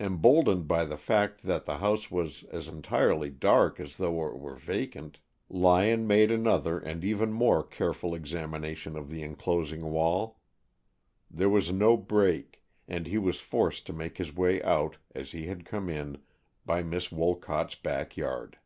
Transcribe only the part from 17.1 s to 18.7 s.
Wolcott's back yard.